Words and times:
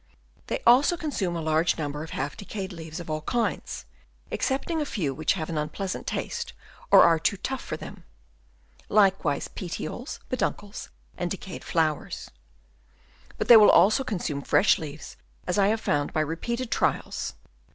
They 0.47 0.63
also 0.65 0.97
con 0.97 1.11
sume 1.11 1.35
a 1.35 1.41
large 1.43 1.77
number 1.77 2.03
of 2.03 2.09
half 2.09 2.35
decayed 2.35 2.73
leaves 2.73 2.99
of 2.99 3.07
all 3.07 3.21
kinds, 3.21 3.85
excepting 4.31 4.81
a 4.81 4.83
few 4.85 5.13
which 5.13 5.33
have 5.33 5.47
an 5.47 5.59
unpleasant 5.59 6.07
taste 6.07 6.53
or 6.89 7.03
are 7.03 7.19
too 7.19 7.37
tough 7.37 7.61
for 7.61 7.77
them; 7.77 8.03
likewise 8.89 9.47
petioles, 9.47 10.19
peduncles, 10.27 10.89
and 11.19 11.29
decayed 11.29 11.61
Chap. 11.61 11.75
I. 11.75 11.85
FOOD 11.85 11.91
AND 11.91 12.01
DIGESTION. 12.07 12.33
37 13.37 13.37
flowers. 13.37 13.37
But 13.37 13.47
they 13.47 13.57
will 13.57 13.69
also 13.69 14.03
consume 14.03 14.41
fresh 14.41 14.79
leaves, 14.79 15.17
as 15.45 15.59
I 15.59 15.67
have 15.67 15.79
found 15.79 16.13
by 16.13 16.21
repeated 16.21 16.71
trials. 16.71 17.35